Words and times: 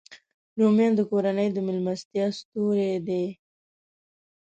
رومیان 0.59 0.91
د 0.95 1.01
کورنۍ 1.09 1.47
د 1.51 1.57
میلمستیا 1.67 2.25
ستوری 2.37 2.91
دی 3.07 3.25